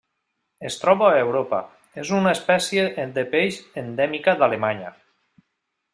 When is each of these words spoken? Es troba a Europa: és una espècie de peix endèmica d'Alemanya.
Es 0.69 0.77
troba 0.83 1.05
a 1.09 1.19
Europa: 1.25 1.59
és 2.05 2.13
una 2.21 2.33
espècie 2.37 3.05
de 3.19 3.27
peix 3.35 3.63
endèmica 3.83 4.35
d'Alemanya. 4.41 4.95